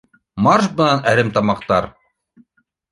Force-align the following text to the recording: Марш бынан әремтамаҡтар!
Марш 0.47 0.69
бынан 0.79 1.05
әремтамаҡтар! 1.13 1.91